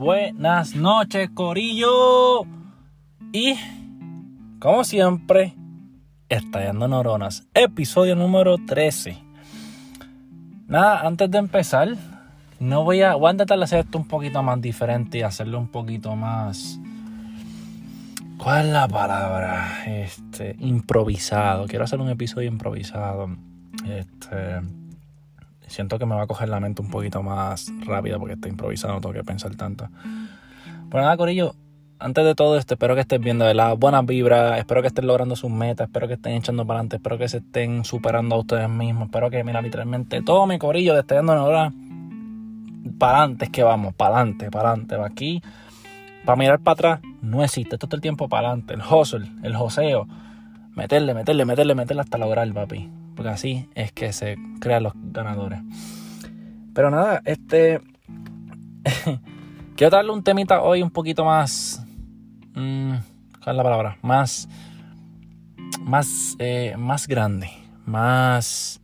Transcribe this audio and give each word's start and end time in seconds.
buenas 0.00 0.74
noches, 0.74 1.28
Corillo. 1.34 2.44
Y, 3.32 3.54
como 4.58 4.82
siempre, 4.82 5.54
Estallando 6.30 6.88
Neuronas, 6.88 7.46
episodio 7.52 8.16
número 8.16 8.56
13. 8.66 9.18
Nada, 10.68 11.06
antes 11.06 11.30
de 11.30 11.38
empezar, 11.38 11.88
no 12.58 12.82
voy 12.82 13.02
a, 13.02 13.14
voy 13.14 13.28
a 13.28 13.32
intentar 13.32 13.62
hacer 13.62 13.80
esto 13.80 13.98
un 13.98 14.08
poquito 14.08 14.42
más 14.42 14.60
diferente 14.62 15.18
y 15.18 15.22
hacerlo 15.22 15.58
un 15.58 15.68
poquito 15.68 16.16
más. 16.16 16.80
¿Cuál 18.38 18.68
es 18.68 18.72
la 18.72 18.88
palabra? 18.88 19.84
Este, 19.86 20.56
improvisado. 20.60 21.66
Quiero 21.66 21.84
hacer 21.84 22.00
un 22.00 22.08
episodio 22.08 22.48
improvisado. 22.48 23.28
Este 23.86 24.79
Siento 25.70 26.00
que 26.00 26.06
me 26.06 26.16
va 26.16 26.22
a 26.22 26.26
coger 26.26 26.48
la 26.48 26.58
mente 26.58 26.82
un 26.82 26.90
poquito 26.90 27.22
más 27.22 27.72
rápida 27.86 28.18
porque 28.18 28.34
estoy 28.34 28.50
improvisando, 28.50 28.96
no 28.96 29.00
tengo 29.00 29.14
que 29.14 29.22
pensar 29.22 29.54
tanto. 29.54 29.88
Pero 30.90 31.04
nada, 31.04 31.16
Corillo, 31.16 31.54
antes 32.00 32.24
de 32.24 32.34
todo 32.34 32.58
esto, 32.58 32.74
espero 32.74 32.96
que 32.96 33.02
estén 33.02 33.22
viendo 33.22 33.44
de 33.44 33.54
la 33.54 33.74
buenas 33.74 34.04
vibras, 34.04 34.58
espero 34.58 34.82
que 34.82 34.88
estén 34.88 35.06
logrando 35.06 35.36
sus 35.36 35.48
metas, 35.48 35.86
espero 35.86 36.08
que 36.08 36.14
estén 36.14 36.32
echando 36.32 36.66
para 36.66 36.80
adelante, 36.80 36.96
espero 36.96 37.18
que 37.18 37.28
se 37.28 37.36
estén 37.36 37.84
superando 37.84 38.34
a 38.34 38.38
ustedes 38.38 38.68
mismos, 38.68 39.04
espero 39.04 39.30
que, 39.30 39.44
mira, 39.44 39.62
literalmente 39.62 40.22
todo 40.22 40.44
mi 40.48 40.58
Corillo 40.58 40.94
de 40.94 41.00
Estallando 41.00 41.34
ahora 41.34 41.72
para 42.98 43.18
adelante 43.18 43.44
es 43.44 43.50
que 43.52 43.62
vamos, 43.62 43.94
para 43.94 44.16
adelante, 44.16 44.50
para 44.50 44.70
adelante, 44.70 44.96
va 44.96 45.06
aquí. 45.06 45.40
Para 46.24 46.36
mirar 46.36 46.58
para 46.58 46.72
atrás 46.72 47.00
no 47.22 47.44
existe, 47.44 47.78
todo 47.78 47.94
el 47.94 48.02
tiempo 48.02 48.28
para 48.28 48.48
adelante, 48.48 48.74
el 48.74 48.80
hustle, 48.82 49.30
el 49.44 49.54
joseo, 49.54 50.08
meterle, 50.74 51.14
meterle, 51.14 51.44
meterle, 51.44 51.76
meterle 51.76 52.02
hasta 52.02 52.18
lograr, 52.18 52.52
papi 52.52 52.90
porque 53.14 53.30
así 53.30 53.68
es 53.74 53.92
que 53.92 54.12
se 54.12 54.36
crean 54.60 54.82
los 54.82 54.92
ganadores. 54.96 55.60
Pero 56.74 56.90
nada, 56.90 57.22
este. 57.24 57.80
quiero 59.76 59.90
darle 59.90 60.12
un 60.12 60.22
temita 60.22 60.62
hoy 60.62 60.82
un 60.82 60.90
poquito 60.90 61.24
más. 61.24 61.84
Mmm, 62.54 62.94
¿Cuál 63.42 63.54
es 63.54 63.56
la 63.56 63.62
palabra? 63.62 63.98
Más. 64.02 64.48
Más, 65.80 66.36
eh, 66.38 66.74
más 66.78 67.06
grande. 67.06 67.50
Más. 67.86 68.80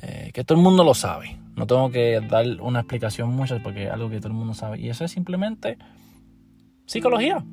Eh, 0.00 0.30
que 0.32 0.44
todo 0.44 0.58
el 0.58 0.64
mundo 0.64 0.84
lo 0.84 0.94
sabe. 0.94 1.36
No 1.56 1.66
tengo 1.66 1.90
que 1.90 2.20
dar 2.20 2.46
una 2.60 2.80
explicación 2.80 3.30
mucho 3.30 3.58
porque 3.62 3.84
es 3.84 3.90
algo 3.90 4.08
que 4.08 4.18
todo 4.18 4.28
el 4.28 4.34
mundo 4.34 4.54
sabe. 4.54 4.80
Y 4.80 4.88
eso 4.88 5.04
es 5.04 5.10
simplemente 5.10 5.76
psicología. 6.86 7.44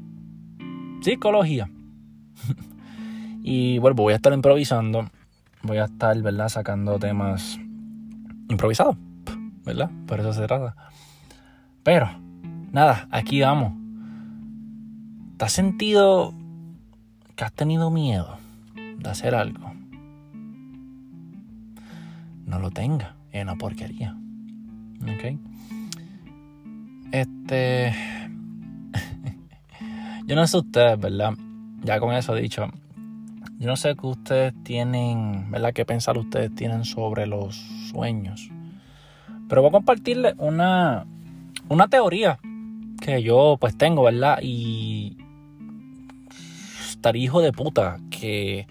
Psicología. 1.01 1.69
y 3.43 3.77
bueno, 3.79 3.95
voy 3.95 4.13
a 4.13 4.17
estar 4.17 4.33
improvisando 4.33 5.09
voy 5.63 5.77
a 5.77 5.85
estar, 5.85 6.19
¿verdad? 6.21 6.49
Sacando 6.49 6.99
temas 6.99 7.59
improvisados, 8.49 8.97
¿verdad? 9.65 9.89
Por 10.07 10.19
eso 10.19 10.33
se 10.33 10.45
trata. 10.47 10.75
Pero, 11.83 12.09
nada, 12.71 13.07
aquí 13.11 13.41
vamos. 13.41 13.73
¿Te 15.37 15.45
has 15.45 15.53
sentido 15.53 16.33
que 17.35 17.43
has 17.43 17.53
tenido 17.53 17.89
miedo 17.89 18.37
de 18.75 19.09
hacer 19.09 19.35
algo? 19.35 19.73
No 22.45 22.59
lo 22.59 22.71
tenga, 22.71 23.15
es 23.31 23.43
una 23.43 23.55
porquería. 23.55 24.17
¿Ok? 25.03 25.39
Este... 27.11 27.93
Yo 30.25 30.35
no 30.35 30.45
sé 30.45 30.57
ustedes, 30.57 30.99
¿verdad? 30.99 31.33
Ya 31.83 31.99
con 31.99 32.13
eso 32.13 32.35
dicho, 32.35 32.69
yo 33.59 33.67
no 33.67 33.75
sé 33.75 33.95
qué 33.95 34.07
ustedes 34.07 34.53
tienen, 34.63 35.51
¿verdad? 35.51 35.73
¿Qué 35.73 35.83
pensar 35.83 36.17
ustedes 36.17 36.55
tienen 36.55 36.85
sobre 36.85 37.27
los 37.27 37.55
sueños? 37.91 38.49
Pero 39.49 39.61
voy 39.61 39.69
a 39.69 39.73
compartirles 39.73 40.35
una, 40.37 41.05
una 41.67 41.89
teoría 41.89 42.39
que 43.01 43.21
yo 43.21 43.57
pues 43.59 43.77
tengo, 43.77 44.03
¿verdad? 44.03 44.39
Y 44.41 45.17
estaría 46.89 47.23
hijo 47.25 47.41
de 47.41 47.51
puta 47.51 47.99
que 48.09 48.65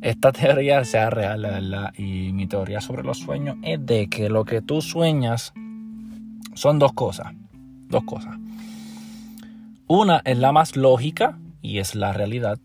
esta 0.00 0.32
teoría 0.32 0.84
sea 0.84 1.10
real, 1.10 1.42
¿verdad? 1.42 1.92
Y 1.98 2.32
mi 2.32 2.46
teoría 2.46 2.80
sobre 2.80 3.02
los 3.02 3.18
sueños 3.18 3.56
es 3.62 3.84
de 3.84 4.08
que 4.08 4.30
lo 4.30 4.46
que 4.46 4.62
tú 4.62 4.80
sueñas 4.80 5.52
son 6.54 6.78
dos 6.78 6.94
cosas. 6.94 7.34
Dos 7.90 8.04
cosas. 8.04 8.38
Una 9.86 10.22
es 10.24 10.38
la 10.38 10.52
más 10.52 10.76
lógica 10.76 11.38
y 11.60 11.78
es 11.78 11.94
la 11.94 12.14
realidad 12.14 12.58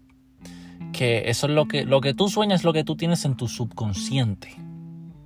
que 0.93 1.29
eso 1.29 1.47
es 1.47 1.53
lo 1.53 1.67
que, 1.67 1.83
lo 1.83 1.99
que 1.99 2.13
tú 2.13 2.29
sueñas, 2.29 2.63
lo 2.63 2.71
que 2.71 2.85
tú 2.85 2.95
tienes 2.95 3.25
en 3.25 3.35
tu 3.35 3.49
subconsciente, 3.49 4.55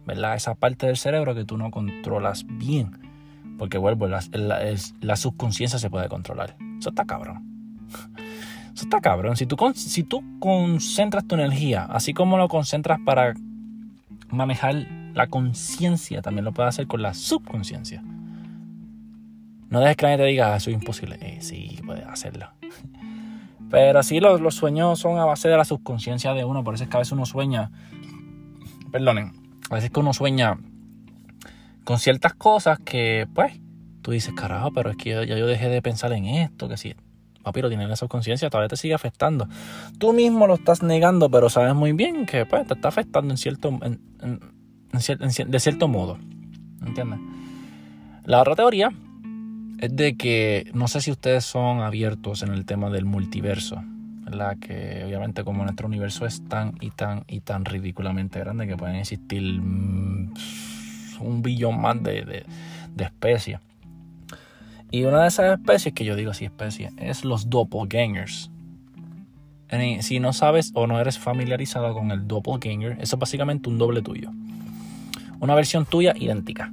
¿verdad? 0.06 0.36
Esa 0.36 0.56
parte 0.56 0.88
del 0.88 0.98
cerebro 0.98 1.36
que 1.36 1.46
tú 1.46 1.58
no 1.58 1.70
controlas 1.70 2.46
bien. 2.48 2.98
Porque 3.60 3.78
vuelvo, 3.78 4.08
la, 4.08 4.24
la, 4.32 5.16
subconsciencia 5.16 5.80
se 5.80 5.90
puede 5.90 6.10
controlar. 6.10 6.56
Eso 6.80 6.90
está 6.90 7.06
cabrón. 7.06 7.44
Eso 8.74 8.84
está 8.84 9.02
cabrón. 9.02 9.36
Si 9.36 9.46
tú, 9.46 9.58
si 9.76 10.04
tú 10.04 10.24
concentras 10.40 11.26
tu 11.28 11.36
energía, 11.36 11.86
así 11.86 12.14
como 12.14 12.38
lo 12.38 12.48
concentras 12.48 13.00
para 13.04 13.34
manejar 14.30 14.76
la 15.14 15.28
conciencia, 15.28 16.22
también 16.22 16.46
lo 16.46 16.52
puedes 16.52 16.70
hacer 16.70 16.88
con 16.88 17.02
la 17.02 17.16
subconsciencia. 17.16 18.04
No 19.70 19.80
dejes 19.80 19.98
que 19.98 20.06
nadie 20.06 20.18
te 20.18 20.26
diga, 20.26 20.54
ah, 20.54 20.58
eso 20.58 20.70
es 20.70 20.76
imposible. 20.76 21.18
Eh, 21.20 21.40
sí, 21.42 21.80
puedes 21.86 22.06
hacerlo. 22.06 22.48
Pero 23.70 24.02
sí, 24.04 24.20
los, 24.20 24.56
sueños 24.56 25.00
son 25.00 25.18
a 25.18 25.26
base 25.26 25.50
de 25.50 25.58
la 25.58 25.66
subconsciencia 25.66 26.34
de 26.34 26.46
uno. 26.46 26.64
Por 26.64 26.76
eso 26.76 26.86
es 26.86 26.90
que 26.90 26.98
a 26.98 27.00
veces 27.00 27.12
uno 27.12 27.26
sueña. 27.26 27.72
Perdonen. 28.92 29.34
A 29.70 29.76
veces 29.76 29.92
que 29.92 30.00
uno 30.00 30.14
sueña 30.14 30.58
con 31.84 32.00
ciertas 32.00 32.34
cosas 32.34 32.80
que, 32.80 33.28
pues, 33.34 33.60
tú 34.02 34.12
dices, 34.12 34.34
carajo, 34.34 34.72
pero 34.72 34.90
es 34.90 34.98
que 34.98 35.10
ya 35.10 35.38
yo 35.38 35.48
dejé 35.48 35.70
de 35.70 35.82
pensar 35.82 36.12
en 36.14 36.26
esto, 36.26 36.68
que 36.68 36.78
sí. 36.78 36.96
Papi, 37.44 37.62
lo 37.62 37.70
tienes 37.70 37.88
la 37.88 37.96
subconsciencia, 37.96 38.50
todavía 38.50 38.68
te 38.68 38.76
sigue 38.76 38.94
afectando. 38.94 39.48
Tú 39.98 40.12
mismo 40.12 40.48
lo 40.48 40.56
estás 40.56 40.84
negando, 40.84 41.30
pero 41.30 41.50
sabes 41.50 41.76
muy 41.76 41.94
bien 41.94 42.26
que, 42.26 42.46
pues, 42.46 42.68
te 42.68 42.74
está 42.74 42.90
afectando 42.90 43.34
en 43.34 43.38
cierto, 43.38 43.72
de 45.48 45.60
cierto 45.60 45.88
modo. 45.88 46.18
¿Entiendes? 46.86 47.20
La 48.26 48.42
otra 48.42 48.56
teoría 48.56 48.92
es 49.80 49.96
de 49.96 50.16
que 50.16 50.70
no 50.74 50.88
sé 50.88 51.02
si 51.02 51.12
ustedes 51.12 51.46
son 51.46 51.82
abiertos 51.82 52.42
en 52.44 52.54
el 52.54 52.66
tema 52.66 52.90
del 52.90 53.06
multiverso, 53.06 53.84
la 54.30 54.56
Que 54.56 55.04
obviamente 55.06 55.44
como 55.46 55.64
nuestro 55.64 55.88
universo 55.88 56.26
es 56.26 56.44
tan 56.50 56.74
y 56.82 56.90
tan 56.92 57.24
y 57.30 57.40
tan 57.40 57.64
ridículamente 57.64 58.40
grande 58.40 58.68
que 58.68 58.76
pueden 58.76 58.98
existir 58.98 59.42
mm, 59.42 60.34
un 61.22 61.42
billón 61.42 61.80
más 61.80 62.02
de, 62.04 62.46
especies. 62.98 63.60
Y 64.92 65.04
una 65.04 65.22
de 65.22 65.28
esas 65.28 65.58
especies, 65.58 65.94
que 65.94 66.06
yo 66.06 66.16
digo 66.16 66.32
así 66.32 66.46
especies, 66.46 66.92
es 66.98 67.24
los 67.24 67.50
doppelgangers. 67.50 68.50
Si 70.00 70.20
no 70.20 70.34
sabes 70.34 70.72
o 70.74 70.88
no 70.88 71.00
eres 71.00 71.20
familiarizado 71.20 71.94
con 71.94 72.12
el 72.12 72.28
doppelganger, 72.28 72.94
eso 73.02 73.16
es 73.16 73.20
básicamente 73.20 73.70
un 73.70 73.78
doble 73.78 74.02
tuyo. 74.02 74.32
Una 75.40 75.56
versión 75.56 75.86
tuya 75.86 76.14
idéntica 76.18 76.72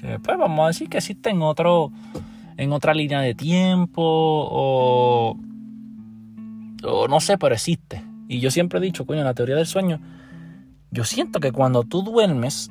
que 0.00 0.18
pues 0.18 0.38
vamos 0.38 0.64
a 0.64 0.66
decir 0.68 0.88
que 0.88 0.98
existe 0.98 1.30
en 1.30 1.42
otro 1.42 1.92
en 2.56 2.72
otra 2.72 2.92
línea 2.92 3.20
de 3.20 3.34
tiempo 3.34 4.02
o, 4.02 5.36
o 6.82 7.08
no 7.08 7.20
sé, 7.20 7.38
pero 7.38 7.54
existe. 7.54 8.02
Y 8.28 8.40
yo 8.40 8.50
siempre 8.50 8.78
he 8.78 8.82
dicho, 8.82 9.06
coño, 9.06 9.20
en 9.20 9.26
la 9.26 9.34
teoría 9.34 9.56
del 9.56 9.66
sueño, 9.66 10.00
yo 10.90 11.04
siento 11.04 11.40
que 11.40 11.52
cuando 11.52 11.84
tú 11.84 12.02
duermes, 12.02 12.68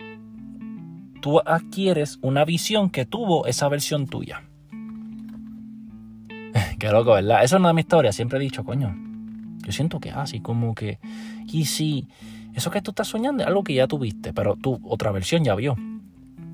tú 1.21 1.39
adquieres 1.39 2.19
una 2.21 2.45
visión 2.45 2.89
que 2.89 3.05
tuvo 3.05 3.45
esa 3.47 3.69
versión 3.69 4.07
tuya. 4.07 4.44
Qué 6.79 6.91
loco, 6.91 7.13
¿verdad? 7.13 7.44
Esa 7.44 7.55
es 7.55 7.59
una 7.59 7.69
de 7.69 7.73
mis 7.75 7.85
historias. 7.85 8.15
Siempre 8.15 8.39
he 8.39 8.41
dicho, 8.41 8.63
coño, 8.65 8.95
yo 9.65 9.71
siento 9.71 9.99
que 9.99 10.11
así 10.11 10.41
como 10.41 10.75
que, 10.75 10.99
y 11.47 11.65
si 11.65 12.07
eso 12.53 12.71
que 12.71 12.81
tú 12.81 12.91
estás 12.91 13.07
soñando 13.07 13.44
es 13.44 13.47
algo 13.47 13.63
que 13.63 13.73
ya 13.73 13.88
tuviste, 13.88 14.33
pero 14.33 14.55
tú 14.55 14.79
otra 14.83 15.11
versión 15.11 15.44
ya 15.44 15.55
vio. 15.55 15.75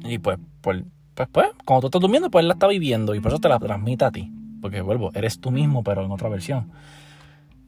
Y 0.04 0.18
pues, 0.20 0.38
pues, 0.62 0.84
pues, 1.14 1.30
pues, 1.32 1.48
cuando 1.66 1.82
tú 1.82 1.88
estás 1.88 2.02
durmiendo, 2.02 2.30
pues 2.30 2.44
él 2.44 2.48
la 2.48 2.56
está 2.56 2.68
viviendo 2.68 3.16
y 3.16 3.20
por 3.20 3.32
eso 3.32 3.40
te 3.40 3.50
la 3.50 3.60
transmite 3.60 4.06
a 4.06 4.12
ti. 4.12 4.32
Porque 4.62 4.82
vuelvo, 4.82 5.12
eres 5.14 5.40
tú 5.40 5.52
mismo, 5.52 5.84
pero 5.84 6.06
en 6.06 6.12
otra 6.12 6.30
versión. 6.30 6.72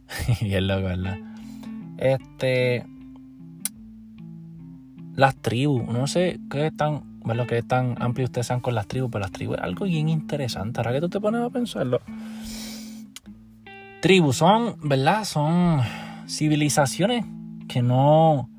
y 0.41 0.53
es 0.53 0.63
loco, 0.63 0.83
¿verdad? 0.83 1.17
Este. 1.97 2.85
Las 5.15 5.35
tribus, 5.37 5.87
no 5.87 6.07
sé 6.07 6.39
qué 6.49 6.71
tan, 6.71 7.21
lo 7.23 7.47
que 7.47 7.63
tan 7.63 7.95
amplio 8.01 8.25
ustedes 8.25 8.47
sean 8.47 8.59
con 8.59 8.75
las 8.75 8.87
tribus, 8.87 9.09
pero 9.11 9.21
las 9.21 9.31
tribus 9.31 9.57
es 9.57 9.63
algo 9.63 9.85
bien 9.85 10.09
interesante. 10.09 10.79
Ahora 10.79 10.91
que 10.91 10.99
tú 10.99 11.09
te 11.09 11.21
pones 11.21 11.41
a 11.41 11.49
pensarlo. 11.49 12.01
Tribus 14.01 14.37
son, 14.37 14.75
¿verdad? 14.83 15.23
Son 15.23 15.79
civilizaciones 16.27 17.25
que 17.69 17.81
no, 17.81 18.49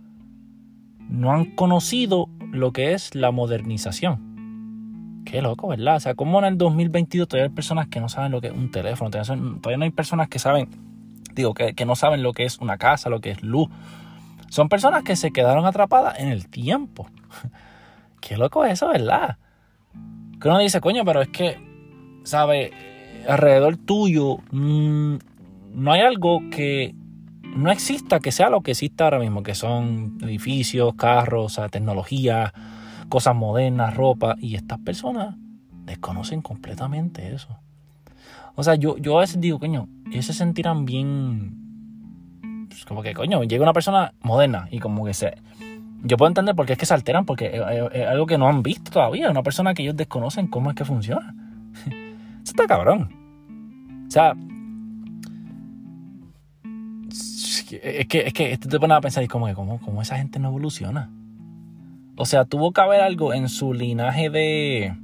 no 1.08 1.32
han 1.32 1.44
conocido 1.56 2.28
lo 2.56 2.72
que 2.72 2.92
es 2.92 3.14
la 3.14 3.30
modernización. 3.30 5.22
Qué 5.24 5.42
loco, 5.42 5.68
¿verdad? 5.68 5.96
O 5.96 6.00
sea, 6.00 6.14
como 6.14 6.38
en 6.38 6.44
el 6.44 6.58
2022 6.58 7.28
todavía 7.28 7.48
hay 7.48 7.54
personas 7.54 7.88
que 7.88 8.00
no 8.00 8.08
saben 8.08 8.32
lo 8.32 8.40
que 8.40 8.48
es 8.48 8.52
un 8.52 8.70
teléfono, 8.70 9.10
todavía 9.10 9.76
no 9.76 9.84
hay 9.84 9.90
personas 9.90 10.28
que 10.28 10.38
saben, 10.38 10.68
digo, 11.34 11.54
que, 11.54 11.74
no 11.84 11.96
saben 11.96 12.22
lo 12.22 12.32
que 12.32 12.44
es 12.44 12.58
una 12.58 12.78
casa, 12.78 13.10
lo 13.10 13.20
que 13.20 13.30
es 13.30 13.42
luz. 13.42 13.68
Son 14.48 14.68
personas 14.68 15.02
que 15.02 15.16
se 15.16 15.32
quedaron 15.32 15.66
atrapadas 15.66 16.20
en 16.20 16.28
el 16.28 16.48
tiempo. 16.48 17.08
Qué 18.20 18.36
loco 18.36 18.64
es 18.64 18.74
eso, 18.74 18.88
¿verdad? 18.88 19.38
Que 20.40 20.48
uno 20.48 20.58
dice, 20.58 20.80
coño, 20.80 21.04
pero 21.04 21.22
es 21.22 21.28
que 21.28 21.66
¿sabes? 22.26 22.72
Alrededor 23.28 23.76
tuyo 23.76 24.38
mm, 24.50 25.16
no 25.74 25.92
hay 25.92 26.00
algo 26.00 26.40
que 26.50 26.94
no 27.56 27.70
exista 27.70 28.20
que 28.20 28.32
sea 28.32 28.50
lo 28.50 28.60
que 28.60 28.72
existe 28.72 29.02
ahora 29.02 29.18
mismo, 29.18 29.42
que 29.42 29.54
son 29.54 30.18
edificios, 30.22 30.94
carros, 30.94 31.60
tecnología, 31.70 32.52
cosas 33.08 33.34
modernas, 33.34 33.94
ropa, 33.94 34.36
y 34.38 34.54
estas 34.54 34.78
personas 34.78 35.36
desconocen 35.84 36.42
completamente 36.42 37.34
eso. 37.34 37.58
O 38.54 38.62
sea, 38.62 38.74
yo, 38.74 38.96
yo 38.98 39.18
a 39.18 39.20
veces 39.20 39.40
digo, 39.40 39.58
coño, 39.58 39.88
ellos 40.10 40.26
se 40.26 40.32
sentirán 40.32 40.84
bien. 40.84 42.66
Pues, 42.68 42.84
como 42.84 43.02
que, 43.02 43.14
coño, 43.14 43.42
llega 43.44 43.62
una 43.62 43.72
persona 43.72 44.12
moderna 44.22 44.68
y 44.70 44.80
como 44.80 45.04
que 45.04 45.14
se. 45.14 45.34
Yo 46.02 46.16
puedo 46.16 46.28
entender 46.28 46.54
por 46.54 46.66
qué 46.66 46.74
es 46.74 46.78
que 46.78 46.86
se 46.86 46.94
alteran, 46.94 47.24
porque 47.24 47.56
es, 47.92 48.06
algo 48.06 48.26
que 48.26 48.38
no 48.38 48.48
han 48.48 48.62
visto 48.62 48.90
todavía. 48.90 49.30
Una 49.30 49.42
persona 49.42 49.74
que 49.74 49.82
ellos 49.82 49.96
desconocen 49.96 50.46
cómo 50.46 50.70
es 50.70 50.76
que 50.76 50.84
funciona. 50.84 51.34
Eso 51.86 52.52
está 52.52 52.66
cabrón. 52.66 53.10
O 54.06 54.10
sea, 54.10 54.34
es 57.72 58.06
que, 58.06 58.26
es 58.26 58.32
que 58.32 58.56
te 58.58 58.80
pone 58.80 58.94
a 58.94 59.00
pensar 59.00 59.22
y 59.24 59.28
como 59.28 59.46
que 59.46 59.54
cómo, 59.54 60.02
esa 60.02 60.16
gente 60.16 60.38
no 60.38 60.48
evoluciona. 60.48 61.10
O 62.16 62.24
sea, 62.24 62.44
tuvo 62.44 62.72
que 62.72 62.80
haber 62.80 63.00
algo 63.00 63.34
en 63.34 63.48
su 63.48 63.72
linaje 63.74 64.30
de. 64.30 64.94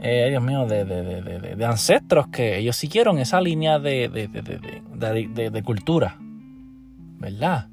Eh, 0.00 0.26
Dios 0.30 0.42
mío, 0.42 0.66
de, 0.66 0.84
de, 0.84 1.64
ancestros 1.64 2.26
que 2.28 2.58
ellos 2.58 2.76
siguieron 2.76 3.18
esa 3.18 3.40
línea 3.40 3.78
de, 3.78 4.08
de, 4.08 5.62
cultura. 5.62 6.16
¿Verdad? 6.18 7.68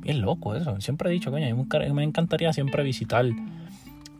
Bien 0.00 0.22
loco 0.22 0.54
eso. 0.54 0.80
Siempre 0.80 1.10
he 1.10 1.12
dicho, 1.12 1.30
coño, 1.30 1.66
me 1.92 2.04
encantaría 2.04 2.52
siempre 2.52 2.82
visitar 2.82 3.26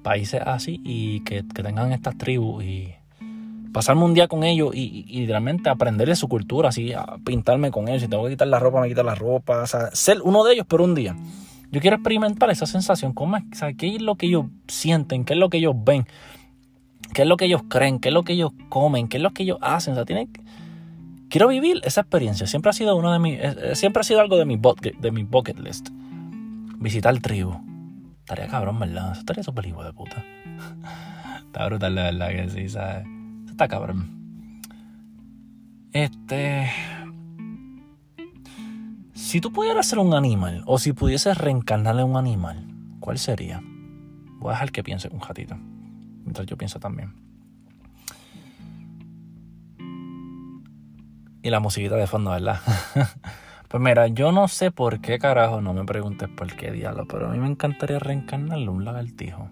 países 0.03 0.43
así 0.45 0.81
y 0.85 1.21
que, 1.21 1.45
que 1.53 1.63
tengan 1.63 1.93
estas 1.93 2.19
tribus 2.19 2.63
y 2.63 2.95
pasarme 3.77 4.05
un 4.05 4.15
día 4.15 4.27
con 4.27 4.43
ellos 4.43 4.75
y, 4.75 5.05
y, 5.07 5.27
realmente 5.27 5.69
aprender 5.69 6.09
de 6.09 6.17
su 6.17 6.29
cultura, 6.29 6.71
así, 6.71 6.95
a 6.95 7.19
pintarme 7.23 7.71
con 7.71 7.89
ellos. 7.89 8.01
Si 8.01 8.09
tengo 8.09 8.25
que 8.25 8.31
quitar 8.31 8.49
la 8.49 8.59
ropa, 8.59 8.81
me 8.81 8.89
quito 8.89 9.03
la 9.03 9.15
ropa. 9.15 9.65
O 9.65 9.67
sea, 9.67 9.91
ser 9.93 10.23
uno 10.23 10.45
de 10.45 10.55
ellos 10.55 10.67
por 10.67 10.81
un 10.81 10.95
día. 10.95 11.15
Yo 11.71 11.83
quiero 11.83 11.97
experimentar 11.97 12.49
esa 12.49 12.65
sensación. 12.65 13.13
¿Cómo 13.13 13.37
es? 13.37 13.45
¿Qué 13.77 13.97
es 13.97 14.01
lo 14.01 14.15
que 14.15 14.29
ellos 14.29 14.47
sienten? 14.67 15.27
¿Qué 15.27 15.35
es 15.35 15.39
lo 15.39 15.51
que 15.51 15.59
ellos 15.59 15.75
ven? 15.77 16.07
¿Qué 17.13 17.21
es 17.21 17.29
lo 17.29 17.37
que 17.37 17.45
ellos 17.45 17.65
creen? 17.69 17.99
¿Qué 17.99 18.09
es 18.09 18.15
lo 18.15 18.23
que 18.23 18.33
ellos 18.33 18.53
comen? 18.71 19.09
¿Qué 19.09 19.19
es 19.19 19.23
lo 19.23 19.33
que 19.33 19.43
ellos 19.43 19.59
hacen? 19.61 19.93
O 19.93 19.97
sea, 19.97 20.07
tienen... 20.07 20.31
Quiero 21.29 21.47
vivir 21.47 21.83
esa 21.85 22.01
experiencia. 22.01 22.47
Siempre 22.47 22.71
ha 22.71 22.73
sido 22.73 22.97
uno 22.97 23.13
de 23.13 23.19
mis... 23.19 23.39
Siempre 23.79 24.01
ha 24.01 24.05
sido 24.05 24.23
algo 24.23 24.39
de 24.39 24.47
mi, 24.47 24.57
bucket, 24.57 24.97
de 25.01 25.11
mi 25.11 25.25
bucket 25.25 25.59
list. 25.59 25.91
Visitar 26.79 27.15
tribu. 27.19 27.61
Estaría 28.21 28.47
cabrón, 28.47 28.81
¿verdad? 28.81 29.13
Estaría 29.19 29.43
súper 29.43 29.67
hijo 29.67 29.85
de 29.85 29.93
puta. 29.93 30.25
Está 31.45 31.67
brutal, 31.67 31.95
la 31.95 32.05
verdad 32.05 32.29
que 32.31 32.49
sí, 32.49 32.71
¿sabes? 32.71 33.16
Está 33.57 33.69
cabrón. 33.69 34.61
Este. 35.91 36.71
Si 39.15 39.41
tú 39.41 39.51
pudieras 39.51 39.89
ser 39.89 39.99
un 39.99 40.13
animal, 40.13 40.63
o 40.67 40.79
si 40.79 40.93
pudieses 40.93 41.39
reencarnar 41.39 41.99
en 41.99 42.05
un 42.05 42.17
animal, 42.19 42.69
¿cuál 43.01 43.19
sería? 43.19 43.63
Voy 44.41 44.51
a 44.51 44.53
dejar 44.53 44.73
que 44.73 44.83
piense 44.83 45.09
un 45.09 45.21
ratito. 45.21 45.57
Mientras 46.25 46.47
yo 46.47 46.59
pienso 46.59 46.79
también. 46.79 47.15
Y 51.43 51.49
la 51.49 51.61
musiquita 51.61 51.97
de 51.97 52.07
fondo, 52.07 52.33
¿verdad? 52.33 52.61
pues 53.69 53.83
mira, 53.83 54.07
yo 54.09 54.33
no 54.33 54.49
sé 54.49 54.71
por 54.71 55.01
qué 55.01 55.19
carajo, 55.19 55.63
no 55.63 55.73
me 55.73 55.85
preguntes 55.87 56.29
por 56.29 56.55
qué 56.57 56.73
diablo, 56.73 57.07
pero 57.09 57.29
a 57.29 57.33
mí 57.33 57.39
me 57.39 57.49
encantaría 57.49 57.99
reencarnarle 58.01 58.69
un 58.69 58.85
lagartijo. 58.85 59.49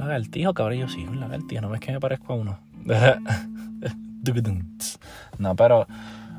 Lagartijo, 0.00 0.54
cabrón, 0.54 0.78
yo 0.78 0.88
sí, 0.88 1.04
un 1.04 1.20
lagartijo, 1.20 1.60
no 1.60 1.68
ves 1.68 1.80
que 1.80 1.92
me 1.92 2.00
parezco 2.00 2.32
a 2.32 2.36
uno. 2.36 2.58
no, 5.38 5.56
pero 5.56 5.86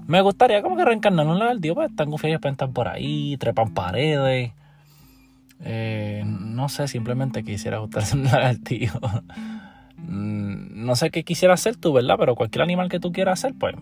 me 0.08 0.22
gustaría 0.22 0.64
como 0.64 0.76
que 0.76 0.84
reencarnar 0.84 1.28
un 1.28 1.38
lagartijo, 1.38 1.76
pues 1.76 1.92
están 1.92 2.10
confiados 2.10 2.42
para 2.42 2.54
estar 2.54 2.70
por 2.72 2.88
ahí, 2.88 3.38
trepan 3.38 3.76
paredes. 3.76 4.54
Eh, 5.64 6.24
no 6.26 6.70
sé, 6.70 6.88
simplemente 6.88 7.44
quisiera 7.44 7.78
gustarse 7.78 8.18
un 8.18 8.24
lagartijo. 8.24 9.00
Mm, 9.98 10.84
no 10.86 10.96
sé 10.96 11.12
qué 11.12 11.24
quisiera 11.24 11.54
hacer 11.54 11.78
tú, 11.78 11.94
¿verdad? 11.94 12.16
Pero 12.18 12.34
cualquier 12.34 12.64
animal 12.64 12.90
que 12.90 13.00
tú 13.00 13.12
quieras 13.12 13.40
hacer, 13.40 13.54
pues 13.60 13.76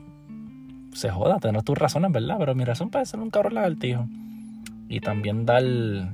se 0.93 1.09
joda, 1.09 1.39
tener 1.39 1.63
tus 1.63 1.77
razones, 1.77 2.11
¿verdad? 2.11 2.35
Pero 2.37 2.53
mi 2.53 2.65
razón 2.65 2.89
puede 2.89 3.05
ser 3.05 3.21
un 3.21 3.29
cabrón 3.29 3.55
lagartijo. 3.55 4.09
Y 4.89 4.99
también 4.99 5.45
dar, 5.45 5.63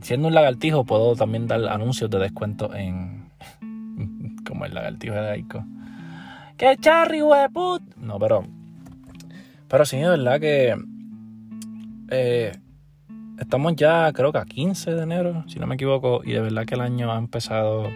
siendo 0.02 0.28
un 0.28 0.36
lagartijo, 0.36 0.84
puedo 0.84 1.16
también 1.16 1.48
dar 1.48 1.68
anuncios 1.68 2.12
de 2.12 2.20
descuento 2.20 2.76
en 2.76 3.15
como 4.56 4.66
el 4.66 4.74
lagartijo 4.74 5.16
de. 5.16 5.46
¡Qué 6.58 6.78
charri, 6.80 7.20
put! 7.54 7.84
No, 7.98 8.18
pero. 8.18 8.46
Pero 9.68 9.86
sí, 9.86 9.98
es 9.98 10.08
verdad 10.08 10.40
que. 10.40 10.76
Eh, 12.10 12.54
estamos 13.38 13.76
ya, 13.76 14.14
creo 14.14 14.32
que 14.32 14.38
a 14.38 14.46
15 14.46 14.92
de 14.92 15.04
enero, 15.04 15.44
si 15.48 15.60
no 15.60 15.68
me 15.68 15.76
equivoco, 15.76 16.22
y 16.24 16.32
de 16.32 16.40
verdad 16.40 16.66
que 16.66 16.76
el 16.76 16.82
año 16.82 17.12
ha 17.12 17.18
empezado. 17.18 17.92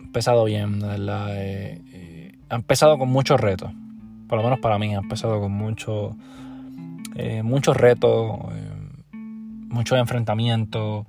empezado 0.00 0.44
bien, 0.44 0.80
de 0.80 0.86
verdad. 0.86 1.36
Eh, 1.36 1.82
eh, 1.92 2.38
ha 2.48 2.54
empezado 2.54 2.96
con 2.96 3.10
muchos 3.10 3.38
retos. 3.38 3.70
Por 4.28 4.38
lo 4.38 4.44
menos 4.44 4.60
para 4.60 4.78
mí, 4.78 4.94
ha 4.94 5.00
empezado 5.00 5.40
con 5.40 5.52
muchos. 5.52 6.14
muchos 7.42 7.76
retos, 7.76 8.38
muchos 9.68 9.98
enfrentamientos 9.98 11.04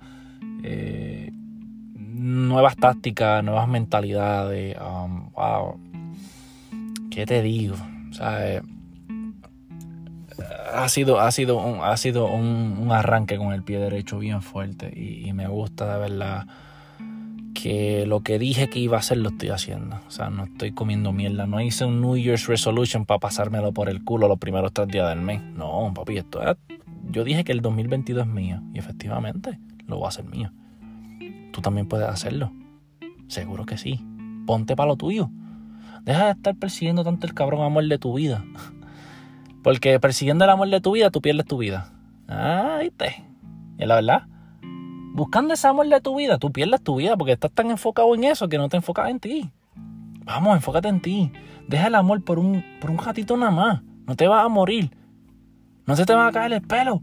nuevas 2.31 2.75
tácticas, 2.75 3.43
nuevas 3.43 3.67
mentalidades. 3.67 4.77
Um, 4.79 5.31
wow. 5.33 5.79
¿Qué 7.09 7.25
te 7.25 7.41
digo? 7.41 7.75
Eh, 8.21 8.61
ha 10.73 10.87
sido, 10.89 11.19
ha 11.19 11.31
sido, 11.31 11.57
un, 11.57 11.79
ha 11.83 11.95
sido 11.97 12.27
un, 12.27 12.89
arranque 12.91 13.37
con 13.37 13.53
el 13.53 13.63
pie 13.63 13.79
derecho 13.79 14.19
bien 14.19 14.41
fuerte 14.41 14.91
y, 14.97 15.31
me 15.33 15.47
gusta 15.47 15.93
de 15.93 15.99
verdad 15.99 16.47
que 17.53 18.05
lo 18.05 18.21
que 18.21 18.39
dije 18.39 18.69
que 18.69 18.79
iba 18.79 18.97
a 18.97 18.99
hacer 19.01 19.17
lo 19.17 19.29
estoy 19.29 19.49
haciendo. 19.49 19.99
O 20.07 20.11
sea, 20.11 20.29
no 20.29 20.45
estoy 20.45 20.71
comiendo 20.71 21.11
mierda. 21.11 21.45
No 21.45 21.61
hice 21.61 21.85
un 21.85 22.01
New 22.01 22.17
Year's 22.17 22.47
Resolution 22.47 23.05
para 23.05 23.19
pasármelo 23.19 23.71
por 23.73 23.89
el 23.89 24.03
culo 24.03 24.27
los 24.27 24.39
primeros 24.39 24.73
tres 24.73 24.87
días 24.87 25.09
del 25.09 25.21
mes. 25.21 25.41
No, 25.41 25.91
papi, 25.93 26.17
esto 26.17 26.41
es... 26.41 26.57
Yo 27.09 27.23
dije 27.23 27.43
que 27.43 27.51
el 27.51 27.61
2022 27.61 28.25
es 28.25 28.33
mío 28.33 28.61
y 28.73 28.79
efectivamente 28.79 29.59
lo 29.85 29.99
va 29.99 30.07
a 30.07 30.11
ser 30.11 30.25
mío 30.25 30.51
tú 31.51 31.61
también 31.61 31.87
puedes 31.87 32.07
hacerlo. 32.07 32.51
Seguro 33.27 33.65
que 33.65 33.77
sí. 33.77 34.05
Ponte 34.45 34.75
para 34.75 34.89
lo 34.89 34.95
tuyo. 34.95 35.29
Deja 36.03 36.25
de 36.25 36.31
estar 36.31 36.55
persiguiendo 36.55 37.03
tanto 37.03 37.27
el 37.27 37.33
cabrón 37.33 37.61
amor 37.61 37.87
de 37.87 37.97
tu 37.97 38.15
vida. 38.15 38.43
Porque 39.63 39.99
persiguiendo 39.99 40.43
el 40.45 40.51
amor 40.51 40.69
de 40.69 40.81
tu 40.81 40.93
vida, 40.93 41.11
tú 41.11 41.21
pierdes 41.21 41.45
tu 41.45 41.57
vida. 41.57 41.91
Ah, 42.27 42.79
viste. 42.81 43.23
Y 43.77 43.85
la 43.85 43.95
verdad. 43.95 44.23
Buscando 45.13 45.53
ese 45.53 45.67
amor 45.67 45.87
de 45.87 46.01
tu 46.01 46.15
vida, 46.15 46.37
tú 46.37 46.51
pierdes 46.51 46.81
tu 46.81 46.95
vida 46.95 47.17
porque 47.17 47.33
estás 47.33 47.51
tan 47.51 47.69
enfocado 47.69 48.15
en 48.15 48.23
eso 48.23 48.47
que 48.47 48.57
no 48.57 48.69
te 48.69 48.77
enfocas 48.77 49.09
en 49.09 49.19
ti. 49.19 49.51
Vamos, 50.23 50.55
enfócate 50.55 50.87
en 50.87 51.01
ti. 51.01 51.31
Deja 51.67 51.87
el 51.87 51.95
amor 51.95 52.23
por 52.23 52.39
un, 52.39 52.63
por 52.79 52.89
un 52.89 52.97
ratito 52.97 53.35
nada 53.35 53.51
más. 53.51 53.81
No 54.07 54.15
te 54.15 54.27
vas 54.27 54.45
a 54.45 54.47
morir. 54.47 54.89
No 55.85 55.97
se 55.97 56.05
te 56.05 56.13
va 56.13 56.27
a 56.27 56.31
caer 56.31 56.53
el 56.53 56.61
pelo. 56.61 57.01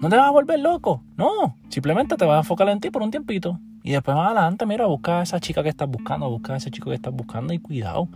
No 0.00 0.08
te 0.08 0.16
vas 0.16 0.28
a 0.28 0.30
volver 0.30 0.60
loco. 0.60 1.02
No. 1.16 1.58
Simplemente 1.68 2.16
te 2.16 2.24
vas 2.24 2.36
a 2.36 2.38
enfocar 2.38 2.68
en 2.70 2.80
ti 2.80 2.90
por 2.90 3.02
un 3.02 3.10
tiempito. 3.10 3.60
Y 3.82 3.92
después 3.92 4.16
más 4.16 4.26
adelante, 4.26 4.64
mira, 4.66 4.86
busca 4.86 5.20
a 5.20 5.22
esa 5.22 5.40
chica 5.40 5.62
que 5.62 5.68
estás 5.68 5.88
buscando, 5.88 6.30
busca 6.30 6.54
a 6.54 6.56
ese 6.56 6.70
chico 6.70 6.90
que 6.90 6.96
estás 6.96 7.12
buscando 7.12 7.52
y 7.52 7.58
cuidado. 7.58 8.08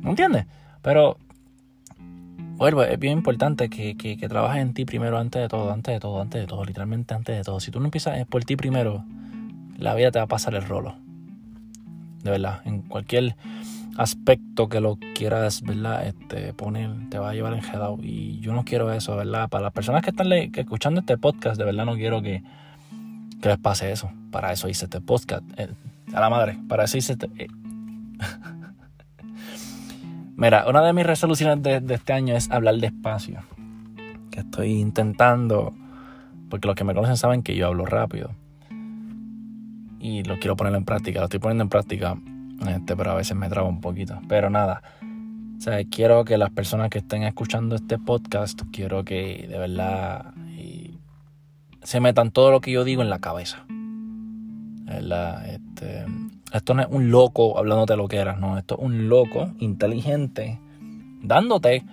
¿No 0.00 0.10
entiendes? 0.10 0.46
Pero, 0.82 1.18
bueno, 2.56 2.82
es 2.82 2.98
bien 2.98 3.18
importante 3.18 3.68
que, 3.68 3.96
que, 3.96 4.16
trabajes 4.28 4.62
en 4.62 4.72
ti 4.72 4.84
primero 4.84 5.18
antes 5.18 5.42
de 5.42 5.48
todo, 5.48 5.72
antes 5.72 5.94
de 5.94 6.00
todo, 6.00 6.20
antes 6.20 6.40
de 6.40 6.46
todo, 6.46 6.64
literalmente 6.64 7.14
antes 7.14 7.36
de 7.36 7.42
todo. 7.42 7.58
Si 7.58 7.70
tú 7.70 7.80
no 7.80 7.86
empiezas 7.86 8.24
por 8.26 8.44
ti 8.44 8.56
primero, 8.56 9.04
la 9.76 9.94
vida 9.94 10.10
te 10.10 10.18
va 10.18 10.24
a 10.24 10.28
pasar 10.28 10.54
el 10.54 10.62
rolo. 10.62 10.94
De 12.22 12.30
verdad, 12.30 12.60
en 12.64 12.82
cualquier 12.82 13.34
aspecto 13.96 14.68
que 14.68 14.80
lo 14.80 14.98
quieras, 15.14 15.62
¿verdad? 15.62 16.06
Este, 16.06 16.52
poner, 16.54 16.90
te 17.10 17.18
va 17.18 17.30
a 17.30 17.34
llevar 17.34 17.54
enjedado. 17.54 17.98
Y 18.02 18.38
yo 18.40 18.52
no 18.52 18.64
quiero 18.64 18.92
eso, 18.92 19.16
¿verdad? 19.16 19.48
Para 19.48 19.64
las 19.64 19.72
personas 19.72 20.02
que 20.02 20.10
están 20.10 20.32
escuchando 20.32 21.00
este 21.00 21.18
podcast, 21.18 21.58
de 21.58 21.64
verdad 21.64 21.84
no 21.84 21.96
quiero 21.96 22.22
que 22.22 22.42
que 23.40 23.48
les 23.48 23.58
pase 23.58 23.90
eso. 23.90 24.10
Para 24.30 24.52
eso 24.52 24.68
hice 24.68 24.84
este 24.84 25.00
podcast. 25.00 25.42
Eh, 25.56 25.68
a 26.12 26.20
la 26.20 26.30
madre, 26.30 26.58
para 26.68 26.84
eso 26.84 26.98
hice 26.98 27.14
este... 27.14 27.28
Eh. 27.36 27.48
Mira, 30.36 30.66
una 30.68 30.82
de 30.82 30.92
mis 30.92 31.06
resoluciones 31.06 31.62
de, 31.62 31.94
este 31.94 32.12
año 32.12 32.34
es 32.34 32.50
hablar 32.50 32.76
despacio. 32.76 33.42
Que 34.30 34.40
estoy 34.40 34.72
intentando, 34.72 35.74
porque 36.48 36.66
los 36.66 36.76
que 36.76 36.84
me 36.84 36.94
conocen 36.94 37.16
saben 37.16 37.42
que 37.42 37.54
yo 37.56 37.66
hablo 37.66 37.84
rápido. 37.84 38.30
Y 39.98 40.22
lo 40.24 40.38
quiero 40.38 40.56
poner 40.56 40.74
en 40.74 40.84
práctica, 40.84 41.18
lo 41.18 41.26
estoy 41.26 41.40
poniendo 41.40 41.62
en 41.62 41.68
práctica, 41.68 42.16
este, 42.66 42.96
pero 42.96 43.10
a 43.10 43.14
veces 43.16 43.36
me 43.36 43.50
trabo 43.50 43.68
un 43.68 43.82
poquito. 43.82 44.18
Pero 44.28 44.48
nada, 44.48 44.80
o 45.60 45.62
sea, 45.62 45.84
quiero 45.84 46.24
que 46.24 46.38
las 46.38 46.48
personas 46.48 46.88
que 46.88 47.00
estén 47.00 47.22
escuchando 47.24 47.76
este 47.76 47.98
podcast, 47.98 48.62
quiero 48.72 49.04
que 49.04 49.46
de 49.46 49.58
verdad 49.58 50.32
se 51.82 52.00
metan 52.00 52.30
todo 52.30 52.50
lo 52.50 52.60
que 52.60 52.72
yo 52.72 52.84
digo 52.84 53.02
en 53.02 53.10
la 53.10 53.18
cabeza. 53.18 53.64
Este, 54.86 56.04
Esto 56.52 56.74
no 56.74 56.82
es 56.82 56.88
un 56.90 57.10
loco 57.10 57.58
hablándote 57.58 57.96
lo 57.96 58.08
que 58.08 58.16
eras, 58.16 58.38
no. 58.38 58.58
Esto 58.58 58.76
es 58.78 58.84
un 58.84 59.08
loco 59.08 59.52
inteligente 59.58 60.60
dándote 61.22 61.84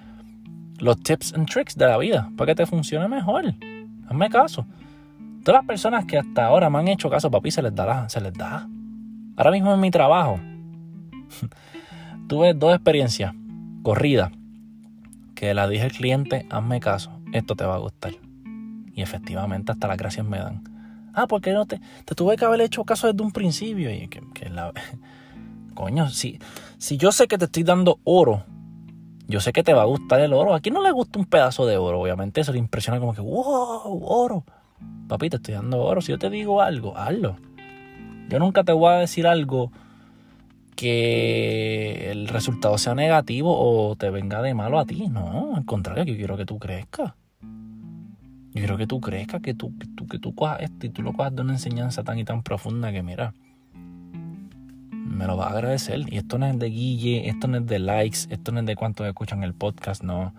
los 0.80 1.02
tips 1.02 1.34
and 1.34 1.50
tricks 1.50 1.76
de 1.76 1.86
la 1.86 1.98
vida 1.98 2.32
para 2.36 2.52
que 2.52 2.56
te 2.56 2.66
funcione 2.66 3.08
mejor. 3.08 3.54
Hazme 4.08 4.30
caso. 4.30 4.66
Todas 5.44 5.62
las 5.62 5.68
personas 5.68 6.06
que 6.06 6.18
hasta 6.18 6.46
ahora 6.46 6.70
me 6.70 6.80
han 6.80 6.88
hecho 6.88 7.10
caso, 7.10 7.32
papi, 7.32 7.52
se 7.52 7.62
les 7.62 7.74
da, 7.74 8.10
se 8.10 8.20
les 8.20 8.34
da. 8.34 8.68
Ahora 9.38 9.52
mismo 9.52 9.74
en 9.74 9.80
mi 9.80 9.92
trabajo 9.92 10.40
tuve 12.28 12.54
dos 12.54 12.74
experiencias 12.74 13.34
corridas 13.84 14.32
que 15.36 15.54
la 15.54 15.68
dije 15.68 15.86
al 15.86 15.92
cliente, 15.92 16.48
hazme 16.50 16.80
caso, 16.80 17.12
esto 17.32 17.56
te 17.56 17.64
va 17.64 17.76
a 17.76 17.80
gustar. 17.80 18.27
Y 18.98 19.04
efectivamente 19.04 19.72
hasta 19.72 19.88
las 19.88 19.96
gracias 19.96 20.26
me 20.26 20.40
dan. 20.40 20.64
Ah, 21.14 21.28
porque 21.28 21.54
no 21.54 21.68
te, 21.68 21.80
te 22.04 22.16
tuve 22.16 22.36
que 22.36 22.46
haber 22.46 22.62
hecho 22.62 22.84
caso 22.84 23.06
desde 23.06 23.24
un 23.24 23.32
principio. 23.32 23.94
Y 23.94 24.08
que, 24.08 24.24
coño, 25.76 26.10
si, 26.10 26.40
si 26.80 26.98
yo 26.98 27.12
sé 27.12 27.28
que 27.28 27.38
te 27.38 27.46
estoy 27.46 27.62
dando 27.62 28.00
oro, 28.04 28.44
yo 29.28 29.40
sé 29.40 29.54
que 29.54 29.62
te 29.62 29.74
va 29.74 29.84
a 29.84 29.86
gustar 29.86 30.20
el 30.22 30.34
oro. 30.34 30.56
¿A 30.56 30.62
quién 30.62 30.74
no 30.74 30.82
le 30.82 30.92
gusta 30.92 31.20
un 31.20 31.26
pedazo 31.26 31.68
de 31.68 31.78
oro? 31.78 32.02
Obviamente 32.02 32.42
eso 32.42 32.52
le 32.52 32.58
impresiona 32.58 33.00
como 33.00 33.14
que, 33.14 33.22
wow, 33.22 34.02
oro. 34.04 34.44
Papi, 35.08 35.30
te 35.30 35.36
estoy 35.38 35.54
dando 35.54 35.80
oro. 35.80 36.02
Si 36.02 36.12
yo 36.12 36.18
te 36.18 36.32
digo 36.32 36.60
algo, 36.60 36.98
hazlo. 36.98 37.38
Yo 38.30 38.40
nunca 38.40 38.64
te 38.64 38.72
voy 38.72 38.94
a 38.94 38.98
decir 38.98 39.28
algo 39.28 39.72
que 40.76 42.10
el 42.10 42.28
resultado 42.30 42.80
sea 42.80 42.96
negativo 42.96 43.56
o 43.56 43.96
te 43.96 44.10
venga 44.10 44.42
de 44.42 44.56
malo 44.56 44.80
a 44.80 44.86
ti. 44.86 45.08
No, 45.08 45.56
al 45.56 45.66
contrario, 45.66 46.04
yo 46.04 46.16
quiero 46.16 46.36
que 46.36 46.46
tú 46.46 46.58
crezcas. 46.58 47.14
Yo 48.58 48.62
quiero 48.62 48.78
que 48.78 48.88
tú 48.88 49.00
crezcas, 49.00 49.40
que 49.40 49.54
tú, 49.54 49.78
que 49.78 49.86
tú, 49.86 50.08
que 50.08 50.18
tú 50.18 50.34
cojas 50.34 50.62
esto 50.62 50.88
y 50.88 50.90
tú 50.90 51.04
lo 51.04 51.14
cojas 51.14 51.36
de 51.36 51.44
una 51.44 51.54
enseñanza 51.54 52.04
tan 52.04 52.18
y 52.18 52.24
tan 52.24 52.42
profunda 52.42 52.92
que 52.92 53.04
mira, 53.04 53.36
me 53.72 55.28
lo 55.28 55.38
vas 55.38 55.52
a 55.52 55.54
agradecer. 55.54 56.12
Y 56.12 56.18
esto 56.18 56.40
no 56.40 56.48
es 56.48 56.58
de 56.58 56.66
guille, 56.66 57.30
esto 57.30 57.48
no 57.48 57.58
es 57.58 57.68
de 57.68 57.78
likes, 57.78 58.18
esto 58.32 58.52
no 58.52 58.62
es 58.62 58.66
de 58.66 58.76
cuántos 58.76 59.06
escuchan 59.06 59.44
el 59.44 59.54
podcast, 59.54 60.02
no. 60.02 60.34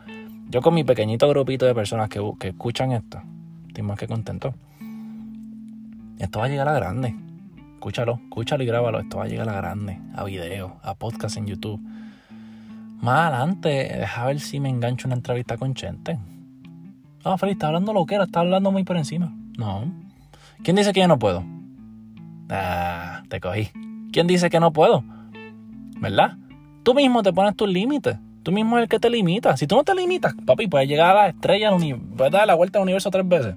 Yo 0.51 0.63
con 0.63 0.75
mi 0.75 0.83
pequeñito 0.83 1.29
grupito 1.29 1.65
de 1.65 1.77
personas 1.77 2.09
que, 2.09 2.21
que 2.41 2.49
escuchan 2.49 2.91
esto, 2.91 3.23
estoy 3.69 3.85
más 3.85 3.97
que 3.97 4.09
contento. 4.09 4.53
Esto 6.19 6.41
va 6.41 6.47
a 6.47 6.49
llegar 6.49 6.67
a 6.67 6.73
grande. 6.73 7.15
Escúchalo, 7.75 8.19
escúchalo 8.25 8.65
y 8.65 8.67
grábalo. 8.67 8.99
Esto 8.99 9.19
va 9.19 9.27
a 9.27 9.29
llegar 9.29 9.49
a 9.49 9.53
grande, 9.53 9.97
a 10.17 10.25
video, 10.25 10.81
a 10.83 10.97
podcast 10.97 11.37
en 11.37 11.47
YouTube. 11.47 11.81
Más 13.01 13.29
adelante, 13.29 13.69
deja 13.69 14.27
ver 14.27 14.41
si 14.41 14.59
me 14.59 14.71
engancho 14.71 15.07
una 15.07 15.15
entrevista 15.15 15.57
con 15.57 15.75
Chente. 15.75 16.19
Ah, 17.25 17.37
Feliz, 17.37 17.55
está 17.55 17.67
hablando 17.67 17.93
lo 17.93 18.07
que 18.07 18.15
era, 18.15 18.25
está 18.25 18.41
hablando 18.41 18.71
muy 18.71 18.85
por 18.85 18.97
encima. 18.97 19.33
No. 19.57 19.93
¿Quién 20.63 20.77
dice 20.77 20.93
que 20.93 21.01
yo 21.01 21.09
no 21.09 21.19
puedo? 21.19 21.45
Ah, 22.49 23.23
te 23.29 23.41
cogí. 23.41 23.71
¿Quién 24.13 24.27
dice 24.27 24.51
que 24.51 24.61
no 24.61 24.73
puedo? 24.73 25.05
¿Verdad? 26.01 26.37
Tú 26.83 26.95
mismo 26.95 27.23
te 27.23 27.33
pones 27.33 27.57
tus 27.57 27.69
límites. 27.69 28.17
Tú 28.43 28.53
mismo 28.53 28.79
es 28.79 28.85
el 28.85 28.89
que 28.89 28.99
te 28.99 29.11
limita. 29.11 29.57
Si 29.57 29.67
tú 29.67 29.77
no 29.77 29.85
te 29.85 29.95
limitas, 29.95 30.35
papi, 30.47 30.69
puedes 30.69 30.89
llegar 30.89 31.11
a 31.11 31.23
la 31.23 31.29
estrella, 31.29 31.71
puedes 32.17 32.33
dar 32.33 32.47
la 32.47 32.55
vuelta 32.55 32.79
al 32.79 32.85
universo 32.85 33.11
tres 33.11 33.29
veces. 33.29 33.57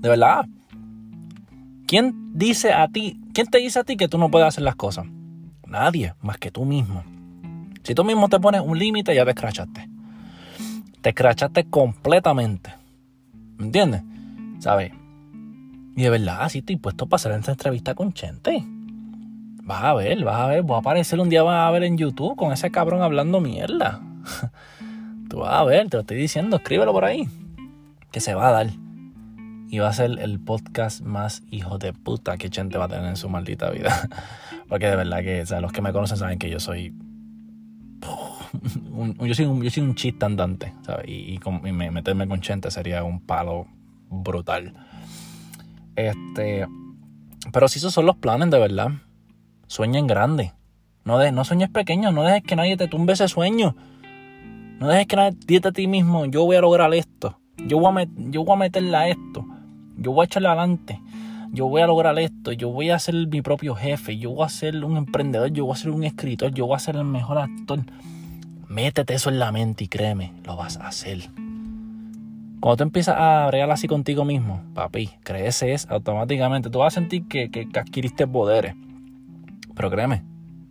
De 0.00 0.08
verdad. 0.08 0.44
¿Quién 1.86 2.32
dice 2.34 2.72
a 2.72 2.88
ti, 2.88 3.20
quién 3.32 3.46
te 3.46 3.58
dice 3.58 3.78
a 3.78 3.84
ti 3.84 3.96
que 3.96 4.08
tú 4.08 4.18
no 4.18 4.30
puedes 4.30 4.48
hacer 4.48 4.64
las 4.64 4.74
cosas? 4.74 5.06
Nadie, 5.66 6.14
más 6.20 6.38
que 6.38 6.50
tú 6.50 6.64
mismo. 6.64 7.02
Si 7.82 7.94
tú 7.94 8.04
mismo 8.04 8.28
te 8.28 8.40
pones 8.40 8.60
un 8.60 8.78
límite, 8.78 9.14
ya 9.14 9.24
te 9.24 9.30
escrachaste. 9.30 9.93
Te 11.04 11.10
escrachaste 11.10 11.64
completamente. 11.64 12.72
¿Me 13.58 13.66
entiendes? 13.66 14.00
¿Sabes? 14.58 14.90
Y 15.94 16.02
de 16.02 16.08
verdad, 16.08 16.38
así 16.40 16.60
estoy 16.60 16.76
puesto 16.76 17.06
para 17.06 17.16
hacer 17.16 17.32
esta 17.32 17.50
entrevista 17.50 17.94
con 17.94 18.14
Chente. 18.14 18.64
Vas 19.64 19.84
a 19.84 19.92
ver, 19.92 20.24
vas 20.24 20.40
a 20.40 20.46
ver, 20.46 20.62
voy 20.62 20.76
a 20.76 20.78
aparecer 20.78 21.20
un 21.20 21.28
día, 21.28 21.42
vas 21.42 21.68
a 21.68 21.70
ver 21.72 21.84
en 21.84 21.98
YouTube 21.98 22.36
con 22.36 22.52
ese 22.52 22.70
cabrón 22.70 23.02
hablando 23.02 23.38
mierda. 23.42 24.00
Tú 25.28 25.40
vas 25.40 25.52
a 25.52 25.64
ver, 25.64 25.90
te 25.90 25.98
lo 25.98 26.00
estoy 26.00 26.16
diciendo, 26.16 26.56
escríbelo 26.56 26.92
por 26.92 27.04
ahí. 27.04 27.28
Que 28.10 28.20
se 28.20 28.34
va 28.34 28.48
a 28.48 28.52
dar. 28.52 28.70
Y 29.68 29.80
va 29.80 29.88
a 29.88 29.92
ser 29.92 30.18
el 30.18 30.40
podcast 30.40 31.02
más 31.02 31.42
hijo 31.50 31.76
de 31.76 31.92
puta 31.92 32.38
que 32.38 32.48
Chente 32.48 32.78
va 32.78 32.86
a 32.86 32.88
tener 32.88 33.04
en 33.04 33.16
su 33.16 33.28
maldita 33.28 33.68
vida. 33.68 34.08
Porque 34.70 34.86
de 34.86 34.96
verdad 34.96 35.18
que, 35.18 35.42
o 35.42 35.46
sea, 35.46 35.60
los 35.60 35.70
que 35.70 35.82
me 35.82 35.92
conocen 35.92 36.16
saben 36.16 36.38
que 36.38 36.48
yo 36.48 36.60
soy. 36.60 36.94
yo, 39.20 39.34
soy 39.34 39.46
un, 39.46 39.62
yo 39.62 39.70
soy 39.70 39.82
un 39.82 39.94
chiste 39.94 40.24
andante, 40.24 40.74
¿sabes? 40.82 41.08
Y, 41.08 41.34
y, 41.34 41.72
meterme 41.72 42.28
con 42.28 42.40
Chente 42.40 42.70
sería 42.70 43.04
un 43.04 43.20
palo 43.20 43.66
brutal. 44.10 44.74
Este. 45.96 46.66
Pero 47.52 47.68
si 47.68 47.78
esos 47.78 47.92
son 47.92 48.06
los 48.06 48.16
planes, 48.16 48.50
de 48.50 48.58
verdad. 48.58 48.90
Sueña 49.66 49.98
en 49.98 50.06
grande. 50.06 50.52
No, 51.04 51.18
de, 51.18 51.32
no 51.32 51.44
sueñes 51.44 51.68
pequeño, 51.68 52.12
no 52.12 52.22
dejes 52.22 52.42
que 52.42 52.56
nadie 52.56 52.76
te 52.76 52.88
tumbe 52.88 53.12
ese 53.12 53.28
sueño. 53.28 53.76
No 54.78 54.88
dejes 54.88 55.06
que 55.06 55.16
nadie 55.16 55.38
diga 55.46 55.70
a 55.70 55.72
ti 55.72 55.86
mismo, 55.86 56.26
yo 56.26 56.44
voy 56.44 56.56
a 56.56 56.60
lograr 56.60 56.92
esto. 56.94 57.38
Yo 57.66 57.78
voy 57.78 58.02
a, 58.02 58.06
yo 58.16 58.44
voy 58.44 58.54
a 58.54 58.58
meterle 58.58 58.96
a 58.96 59.08
esto 59.08 59.46
yo 59.96 60.12
voy 60.12 60.24
a 60.24 60.26
echarle 60.26 60.48
adelante, 60.48 61.00
yo 61.52 61.68
voy 61.68 61.82
a 61.82 61.86
lograr 61.86 62.18
esto, 62.18 62.52
yo 62.52 62.70
voy 62.70 62.90
a 62.90 62.98
ser 62.98 63.14
mi 63.28 63.42
propio 63.42 63.74
jefe, 63.74 64.18
yo 64.18 64.30
voy 64.30 64.44
a 64.44 64.48
ser 64.48 64.84
un 64.84 64.96
emprendedor, 64.96 65.50
yo 65.50 65.66
voy 65.66 65.74
a 65.74 65.76
ser 65.76 65.90
un 65.90 66.04
escritor, 66.04 66.52
yo 66.52 66.66
voy 66.66 66.76
a 66.76 66.80
ser 66.80 66.96
el 66.96 67.04
mejor 67.04 67.38
actor. 67.38 67.80
Métete 68.74 69.14
eso 69.14 69.30
en 69.30 69.38
la 69.38 69.52
mente 69.52 69.84
y 69.84 69.86
créeme, 69.86 70.32
lo 70.42 70.56
vas 70.56 70.78
a 70.78 70.88
hacer. 70.88 71.30
Cuando 72.58 72.76
tú 72.76 72.82
empiezas 72.82 73.14
a 73.16 73.46
bregar 73.46 73.70
así 73.70 73.86
contigo 73.86 74.24
mismo, 74.24 74.64
papi, 74.74 75.10
creces 75.22 75.86
automáticamente. 75.88 76.70
Tú 76.70 76.80
vas 76.80 76.92
a 76.92 76.98
sentir 76.98 77.28
que, 77.28 77.52
que, 77.52 77.68
que 77.68 77.78
adquiriste 77.78 78.26
poderes. 78.26 78.74
Pero 79.76 79.92
créeme, 79.92 80.24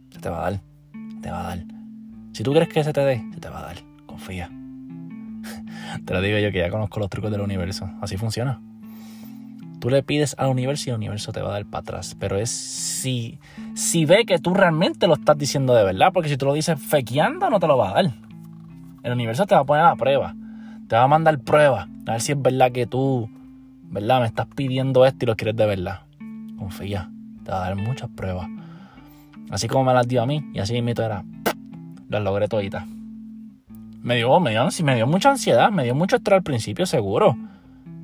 se 0.10 0.20
te 0.20 0.30
va 0.30 0.40
a 0.40 0.52
dar. 0.52 0.62
te 1.22 1.32
va 1.32 1.40
a 1.40 1.44
dar. 1.44 1.64
Si 2.34 2.44
tú 2.44 2.52
crees 2.52 2.68
que 2.68 2.84
se 2.84 2.92
te 2.92 3.00
dé, 3.00 3.24
se 3.34 3.40
te 3.40 3.48
va 3.48 3.60
a 3.60 3.68
dar. 3.68 3.78
Confía. 4.06 4.50
te 6.06 6.14
lo 6.14 6.20
digo 6.20 6.38
yo 6.40 6.52
que 6.52 6.60
ya 6.60 6.70
conozco 6.70 7.00
los 7.00 7.10
trucos 7.10 7.32
del 7.32 7.40
universo. 7.40 7.90
Así 8.02 8.18
funciona. 8.18 8.60
Tú 9.84 9.90
le 9.90 10.02
pides 10.02 10.34
al 10.40 10.48
universo 10.48 10.86
y 10.88 10.90
el 10.92 10.96
universo 10.96 11.34
te 11.34 11.42
va 11.42 11.50
a 11.50 11.52
dar 11.52 11.66
para 11.66 11.82
atrás. 11.82 12.16
Pero 12.18 12.38
es 12.38 12.50
si, 12.50 13.38
si 13.76 14.06
ve 14.06 14.24
que 14.26 14.40
tú 14.40 14.54
realmente 14.54 15.08
lo 15.08 15.16
estás 15.16 15.38
diciendo 15.38 15.76
de 15.76 15.84
verdad. 15.84 16.14
Porque 16.14 16.30
si 16.30 16.38
tú 16.38 16.46
lo 16.46 16.54
dices 16.54 16.82
fequeando, 16.82 17.50
no 17.50 17.60
te 17.60 17.68
lo 17.68 17.78
va 17.78 17.90
a 17.90 17.94
dar. 17.96 18.14
El 19.04 19.12
universo 19.12 19.46
te 19.46 19.56
va 19.56 19.60
a 19.60 19.66
poner 19.66 19.84
a 19.84 19.98
prueba. 19.98 20.36
Te 20.88 20.96
va 20.96 21.04
a 21.04 21.08
mandar 21.10 21.38
pruebas. 21.40 21.90
A 22.08 22.14
ver 22.14 22.22
si 22.22 22.32
es 22.32 22.42
verdad 22.42 22.72
que 22.72 22.88
tú, 22.88 23.30
¿verdad? 23.90 24.22
Me 24.22 24.28
estás 24.28 24.48
pidiendo 24.56 25.06
esto 25.06 25.26
y 25.26 25.28
lo 25.28 25.36
quieres 25.36 25.58
de 25.58 25.66
verdad. 25.66 26.00
Confía. 26.58 27.12
Te 27.44 27.52
va 27.52 27.58
a 27.58 27.68
dar 27.68 27.76
muchas 27.76 28.10
pruebas. 28.10 28.48
Así 29.52 29.68
como 29.68 29.84
me 29.84 29.94
las 29.94 30.08
dio 30.08 30.22
a 30.22 30.26
mí. 30.26 30.50
Y 30.54 30.60
así 30.60 30.82
mi 30.82 30.92
era. 30.92 31.26
Las 32.08 32.24
logré 32.24 32.48
toditas. 32.48 32.86
Me 34.02 34.16
dio, 34.16 34.40
me 34.40 34.52
dio, 34.52 34.66
me 34.82 34.96
dio 34.96 35.08
mucha 35.08 35.32
ansiedad. 35.32 35.72
Me 35.72 35.84
dio 35.84 35.94
mucho 35.94 36.16
estrés 36.16 36.38
al 36.38 36.44
principio, 36.44 36.86
seguro. 36.86 37.36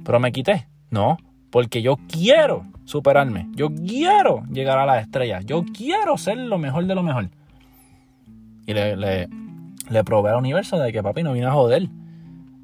Pero 0.04 0.20
me 0.20 0.34
quité. 0.34 0.68
No, 0.92 1.18
porque 1.50 1.82
yo 1.82 1.98
quiero 2.08 2.66
superarme. 2.86 3.48
Yo 3.56 3.70
quiero 3.74 4.44
llegar 4.52 4.78
a 4.78 4.86
las 4.86 5.04
estrellas. 5.04 5.46
Yo 5.46 5.64
quiero 5.66 6.18
ser 6.18 6.38
lo 6.38 6.58
mejor 6.58 6.86
de 6.86 6.96
lo 6.96 7.04
mejor. 7.04 7.30
Y 8.66 8.74
le, 8.74 8.96
le, 8.96 10.04
probé 10.04 10.30
al 10.30 10.38
universo 10.38 10.78
de 10.78 10.92
que 10.92 11.02
papi 11.02 11.24
no 11.24 11.34
vino 11.34 11.48
a 11.48 11.52
joder. 11.52 11.88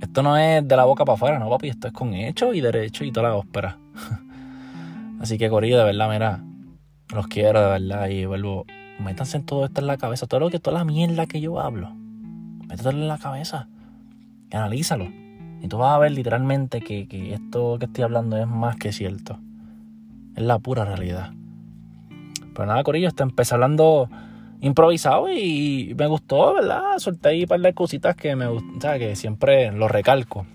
Esto 0.01 0.22
no 0.22 0.38
es 0.38 0.68
de 0.68 0.75
la 0.75 0.86
boca 0.86 1.06
para 1.06 1.15
afuera, 1.15 1.39
no 1.39 1.50
papi. 1.50 1.70
Esto 1.70 1.88
es 1.88 1.94
con 1.94 2.13
hecho 2.13 2.54
y 2.54 2.62
derecho 2.62 3.04
y 3.04 3.12
toda 3.12 3.30
la 3.30 3.36
ópera. 3.36 3.77
Así 5.22 5.38
que 5.38 5.50
Corillo, 5.50 5.77
de 5.77 5.86
verdad, 5.86 6.10
mira. 6.10 6.44
Los 7.13 7.27
quiero 7.27 7.62
de 7.62 7.68
verdad 7.68 8.08
y 8.10 8.25
vuelvo. 8.25 8.65
Métanse 9.00 9.39
todo 9.42 9.65
esto 9.65 9.82
en 9.82 9.88
la 9.88 9.98
cabeza. 9.98 10.27
Todo 10.27 10.42
lo 10.42 10.50
que, 10.50 10.60
toda 10.60 10.80
la 10.80 10.86
mierda 10.86 11.27
que 11.27 11.39
yo 11.39 11.60
hablo. 11.60 11.92
Métetelo 12.68 12.98
en 12.98 13.08
la 13.08 13.18
cabeza. 13.18 13.68
Y 14.51 14.56
analízalo. 14.56 15.25
Y 15.66 15.68
tú 15.68 15.80
vas 15.80 15.96
a 15.96 15.98
ver 15.98 16.12
literalmente 16.12 16.80
que, 16.80 17.08
esto 17.34 17.80
que 17.80 17.86
estoy 17.86 18.04
hablando 18.04 18.38
es 18.38 18.46
más 18.46 18.76
que 18.76 18.92
cierto. 18.92 19.40
Es 20.36 20.44
la 20.44 20.60
pura 20.60 20.86
realidad. 20.86 21.32
Pero 22.54 22.68
nada, 22.68 22.84
Corillo, 22.84 23.08
está 23.08 23.24
empecé 23.24 23.56
hablando 23.56 24.08
improvisado 24.62 25.28
y 25.32 25.96
me 25.98 26.06
gustó, 26.06 26.54
¿verdad? 26.54 27.00
Solté 27.00 27.30
ahí 27.30 27.42
un 27.42 27.48
par 27.48 27.62
de 27.62 27.74
cositas 27.74 28.16
que 28.16 28.36
me 28.36 28.46
gustan, 28.46 29.00
que 29.00 29.16
siempre 29.16 29.72
lo 29.72 29.88
recalco. 29.88 30.46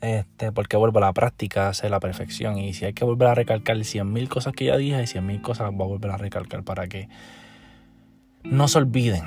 Este, 0.00 0.52
porque 0.52 0.76
vuelvo 0.76 0.98
a 0.98 1.02
la 1.02 1.12
práctica, 1.12 1.70
hace 1.70 1.90
la 1.90 1.98
perfección. 1.98 2.58
Y 2.58 2.74
si 2.74 2.84
hay 2.84 2.92
que 2.92 3.04
volver 3.04 3.26
a 3.26 3.34
recalcar 3.34 3.76
100.000 3.76 4.28
cosas 4.28 4.52
que 4.52 4.66
ya 4.66 4.76
dije, 4.76 5.02
100.000 5.02 5.40
cosas 5.40 5.72
voy 5.72 5.86
a 5.86 5.88
volver 5.88 6.12
a 6.12 6.16
recalcar 6.16 6.62
para 6.62 6.86
que 6.86 7.08
no 8.44 8.68
se 8.68 8.78
olviden 8.78 9.24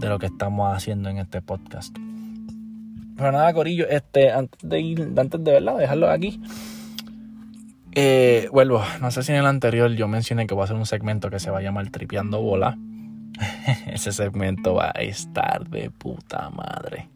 de 0.00 0.08
lo 0.08 0.18
que 0.18 0.26
estamos 0.26 0.76
haciendo 0.76 1.08
en 1.08 1.18
este 1.18 1.40
podcast. 1.40 1.96
Pero 3.18 3.32
nada, 3.32 3.52
Corillo, 3.52 3.88
este, 3.88 4.30
antes 4.30 4.60
de 4.62 4.80
ir, 4.80 5.12
antes 5.16 5.42
de 5.42 5.52
verla, 5.52 5.74
dejarlo 5.74 6.08
aquí. 6.08 6.40
Eh, 7.92 8.48
vuelvo, 8.52 8.80
no 9.00 9.10
sé 9.10 9.24
si 9.24 9.32
en 9.32 9.38
el 9.38 9.46
anterior 9.46 9.90
yo 9.90 10.06
mencioné 10.06 10.46
que 10.46 10.54
voy 10.54 10.62
a 10.62 10.64
hacer 10.64 10.76
un 10.76 10.86
segmento 10.86 11.28
que 11.28 11.40
se 11.40 11.50
va 11.50 11.58
a 11.58 11.62
llamar 11.62 11.90
Tripeando 11.90 12.40
Bola. 12.40 12.78
Ese 13.88 14.12
segmento 14.12 14.74
va 14.74 14.92
a 14.94 15.00
estar 15.00 15.68
de 15.68 15.90
puta 15.90 16.48
madre. 16.50 17.08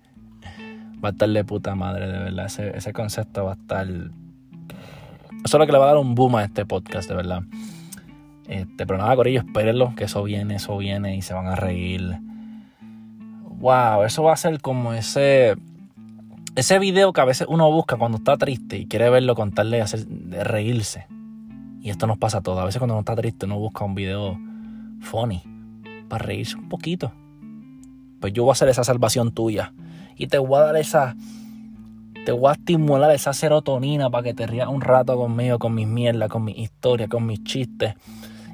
Va 1.02 1.10
a 1.10 1.12
estar 1.12 1.28
de 1.28 1.44
puta 1.44 1.76
madre, 1.76 2.08
de 2.08 2.18
verdad. 2.18 2.46
Ese, 2.46 2.76
ese 2.76 2.92
concepto 2.92 3.44
va 3.44 3.52
a 3.52 3.54
estar 3.54 3.86
Eso 3.86 4.10
es 5.44 5.54
lo 5.54 5.66
que 5.66 5.72
le 5.72 5.78
va 5.78 5.84
a 5.84 5.88
dar 5.88 5.98
un 5.98 6.16
boom 6.16 6.34
a 6.34 6.44
este 6.44 6.66
podcast, 6.66 7.08
de 7.08 7.14
verdad. 7.14 7.42
Este, 8.48 8.86
pero 8.86 8.98
nada, 8.98 9.14
Corillo, 9.14 9.38
espérenlo, 9.38 9.94
que 9.94 10.04
eso 10.04 10.22
viene, 10.24 10.56
eso 10.56 10.76
viene 10.76 11.16
y 11.16 11.22
se 11.22 11.32
van 11.32 11.46
a 11.46 11.54
reír. 11.54 12.18
Wow, 13.60 14.02
eso 14.02 14.24
va 14.24 14.32
a 14.32 14.36
ser 14.36 14.60
como 14.60 14.92
ese. 14.94 15.56
Ese 16.54 16.78
video 16.78 17.14
que 17.14 17.20
a 17.22 17.24
veces 17.24 17.46
uno 17.48 17.70
busca 17.70 17.96
cuando 17.96 18.18
está 18.18 18.36
triste 18.36 18.76
y 18.76 18.86
quiere 18.86 19.08
verlo 19.08 19.34
contarle 19.34 19.80
hacer, 19.80 20.06
reírse. 20.30 21.06
Y 21.80 21.88
esto 21.88 22.06
nos 22.06 22.18
pasa 22.18 22.38
a 22.38 22.40
todos. 22.42 22.58
A 22.58 22.66
veces 22.66 22.78
cuando 22.78 22.92
uno 22.92 23.00
está 23.00 23.16
triste 23.16 23.46
uno 23.46 23.58
busca 23.58 23.86
un 23.86 23.94
video 23.94 24.38
funny 25.00 25.42
para 26.10 26.26
reírse 26.26 26.56
un 26.56 26.68
poquito. 26.68 27.10
Pues 28.20 28.34
yo 28.34 28.42
voy 28.42 28.50
a 28.50 28.52
hacer 28.52 28.68
esa 28.68 28.84
salvación 28.84 29.32
tuya. 29.32 29.72
Y 30.14 30.26
te 30.26 30.36
voy 30.36 30.58
a 30.58 30.64
dar 30.64 30.76
esa. 30.76 31.16
Te 32.26 32.32
voy 32.32 32.50
a 32.50 32.52
estimular 32.52 33.10
esa 33.12 33.32
serotonina 33.32 34.10
para 34.10 34.22
que 34.22 34.34
te 34.34 34.46
rías 34.46 34.68
un 34.68 34.82
rato 34.82 35.16
conmigo, 35.16 35.58
con 35.58 35.74
mis 35.74 35.88
mierdas, 35.88 36.28
con 36.28 36.44
mis 36.44 36.58
historias, 36.58 37.08
con 37.08 37.24
mis 37.24 37.42
chistes. 37.44 37.94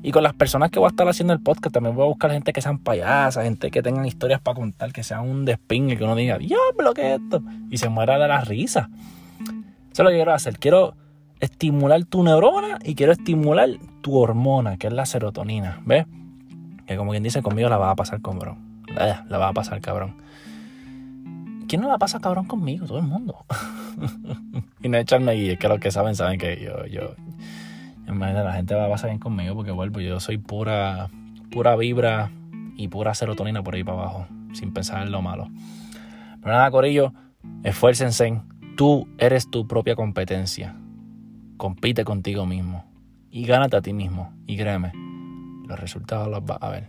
Y 0.02 0.12
con 0.12 0.22
las 0.22 0.34
personas 0.34 0.70
que 0.70 0.78
voy 0.78 0.86
a 0.86 0.90
estar 0.90 1.08
haciendo 1.08 1.32
el 1.32 1.40
podcast, 1.40 1.74
también 1.74 1.94
voy 1.94 2.04
a 2.04 2.08
buscar 2.08 2.30
gente 2.30 2.52
que 2.52 2.62
sean 2.62 2.78
payasas, 2.78 3.44
gente 3.44 3.70
que 3.70 3.82
tengan 3.82 4.06
historias 4.06 4.40
para 4.40 4.54
contar, 4.54 4.92
que 4.92 5.02
sean 5.02 5.28
un 5.28 5.44
despingue, 5.44 5.96
que 5.96 6.04
uno 6.04 6.14
diga, 6.14 6.38
diablo, 6.38 6.94
¿qué 6.94 7.14
es 7.14 7.20
esto? 7.20 7.42
Y 7.70 7.78
se 7.78 7.88
muera 7.88 8.18
de 8.18 8.28
la 8.28 8.42
risa. 8.42 8.90
Eso 9.40 10.02
es 10.02 10.04
lo 10.04 10.10
que 10.10 10.16
quiero 10.16 10.32
hacer. 10.32 10.58
Quiero 10.58 10.94
estimular 11.40 12.04
tu 12.04 12.22
neurona 12.22 12.78
y 12.84 12.94
quiero 12.94 13.12
estimular 13.12 13.68
tu 14.00 14.16
hormona, 14.16 14.76
que 14.76 14.86
es 14.86 14.92
la 14.92 15.06
serotonina. 15.06 15.80
¿Ves? 15.84 16.06
Que 16.86 16.96
como 16.96 17.10
quien 17.10 17.22
dice, 17.22 17.42
conmigo 17.42 17.68
la 17.68 17.76
va 17.76 17.90
a 17.90 17.96
pasar 17.96 18.22
cabrón. 18.22 18.82
La, 18.94 19.24
la 19.28 19.38
va 19.38 19.48
a 19.48 19.52
pasar 19.52 19.80
cabrón. 19.80 20.16
¿Quién 21.68 21.82
no 21.82 21.88
la 21.88 21.98
pasa 21.98 22.18
cabrón 22.18 22.46
conmigo? 22.46 22.86
Todo 22.86 22.98
el 22.98 23.04
mundo. 23.04 23.44
y 24.82 24.88
no 24.88 24.96
echarme 24.96 25.32
guía, 25.32 25.56
que 25.56 25.68
los 25.68 25.78
que 25.78 25.90
saben, 25.90 26.14
saben 26.14 26.38
que 26.38 26.58
yo, 26.90 27.14
la 28.14 28.52
gente 28.52 28.74
va 28.74 28.86
a 28.86 28.88
pasar 28.88 29.10
bien 29.10 29.20
conmigo 29.20 29.54
porque 29.54 29.70
vuelvo, 29.70 30.00
yo 30.00 30.20
soy 30.20 30.38
pura, 30.38 31.08
pura 31.50 31.76
vibra 31.76 32.30
y 32.76 32.88
pura 32.88 33.14
serotonina 33.14 33.62
por 33.62 33.74
ahí 33.74 33.84
para 33.84 33.98
abajo, 33.98 34.26
sin 34.52 34.72
pensar 34.72 35.02
en 35.02 35.12
lo 35.12 35.22
malo. 35.22 35.48
Pero 36.40 36.52
nada, 36.52 36.70
Corillo, 36.70 37.12
esfuércense. 37.64 38.40
Tú 38.76 39.08
eres 39.18 39.50
tu 39.50 39.66
propia 39.66 39.96
competencia. 39.96 40.76
Compite 41.56 42.04
contigo 42.04 42.46
mismo. 42.46 42.84
Y 43.30 43.44
gánate 43.44 43.76
a 43.76 43.82
ti 43.82 43.92
mismo. 43.92 44.32
Y 44.46 44.56
créeme, 44.56 44.92
los 45.66 45.78
resultados 45.78 46.28
los 46.28 46.44
vas 46.44 46.58
a 46.60 46.70
ver. 46.70 46.88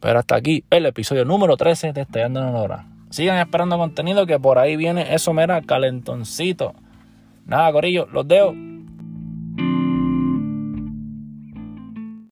Pero 0.00 0.18
hasta 0.18 0.36
aquí 0.36 0.64
el 0.70 0.86
episodio 0.86 1.24
número 1.24 1.56
13 1.56 1.92
de 1.92 2.00
Estallando 2.00 2.40
en 2.40 2.54
Hora. 2.54 2.86
Sigan 3.10 3.38
esperando 3.38 3.76
contenido 3.76 4.24
que 4.24 4.38
por 4.38 4.58
ahí 4.58 4.76
viene 4.76 5.14
eso, 5.14 5.34
mera, 5.34 5.60
calentoncito. 5.60 6.74
Nada, 7.44 7.70
Corillo, 7.72 8.06
los 8.10 8.26
dejo. 8.26 8.54